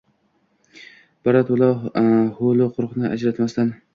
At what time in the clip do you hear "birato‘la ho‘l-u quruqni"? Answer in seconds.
1.27-3.11